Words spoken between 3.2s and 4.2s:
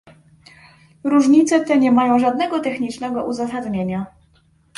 uzasadnienia